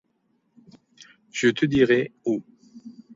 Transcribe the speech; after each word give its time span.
Je 1.31 1.49
te 1.49 1.67
dirai 1.67 2.11
où. 2.25 2.41